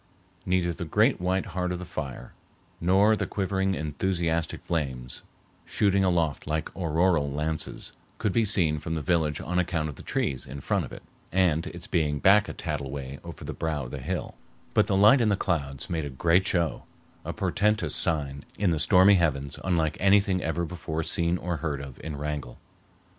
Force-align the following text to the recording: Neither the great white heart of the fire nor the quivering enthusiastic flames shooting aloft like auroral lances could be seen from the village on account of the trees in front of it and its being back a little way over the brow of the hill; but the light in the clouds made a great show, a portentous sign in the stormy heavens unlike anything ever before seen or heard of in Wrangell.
Neither 0.47 0.73
the 0.73 0.83
great 0.83 1.21
white 1.21 1.45
heart 1.45 1.71
of 1.71 1.77
the 1.77 1.85
fire 1.85 2.33
nor 2.79 3.15
the 3.15 3.27
quivering 3.27 3.75
enthusiastic 3.75 4.63
flames 4.65 5.21
shooting 5.63 6.03
aloft 6.03 6.47
like 6.47 6.75
auroral 6.75 7.29
lances 7.31 7.91
could 8.17 8.33
be 8.33 8.43
seen 8.43 8.79
from 8.79 8.95
the 8.95 9.03
village 9.03 9.39
on 9.39 9.59
account 9.59 9.89
of 9.89 9.97
the 9.97 10.01
trees 10.01 10.47
in 10.47 10.59
front 10.61 10.85
of 10.85 10.91
it 10.91 11.03
and 11.31 11.67
its 11.67 11.85
being 11.85 12.17
back 12.17 12.49
a 12.49 12.55
little 12.71 12.89
way 12.89 13.19
over 13.23 13.43
the 13.45 13.53
brow 13.53 13.83
of 13.83 13.91
the 13.91 13.99
hill; 13.99 14.33
but 14.73 14.87
the 14.87 14.97
light 14.97 15.21
in 15.21 15.29
the 15.29 15.35
clouds 15.37 15.87
made 15.87 16.03
a 16.03 16.09
great 16.09 16.47
show, 16.47 16.81
a 17.23 17.31
portentous 17.31 17.93
sign 17.95 18.43
in 18.57 18.71
the 18.71 18.79
stormy 18.79 19.13
heavens 19.21 19.59
unlike 19.63 19.97
anything 19.99 20.41
ever 20.41 20.65
before 20.65 21.03
seen 21.03 21.37
or 21.37 21.57
heard 21.57 21.79
of 21.79 21.99
in 22.03 22.15
Wrangell. 22.17 22.57